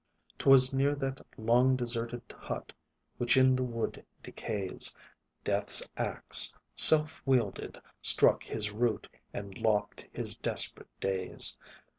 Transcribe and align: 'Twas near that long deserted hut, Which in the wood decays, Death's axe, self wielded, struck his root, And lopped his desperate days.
'Twas 0.39 0.73
near 0.73 0.95
that 0.95 1.21
long 1.37 1.75
deserted 1.75 2.23
hut, 2.35 2.73
Which 3.19 3.37
in 3.37 3.55
the 3.55 3.61
wood 3.61 4.03
decays, 4.23 4.95
Death's 5.43 5.87
axe, 5.95 6.55
self 6.73 7.21
wielded, 7.23 7.79
struck 8.01 8.41
his 8.41 8.71
root, 8.71 9.07
And 9.31 9.55
lopped 9.59 10.07
his 10.11 10.35
desperate 10.35 10.89
days. 10.99 11.55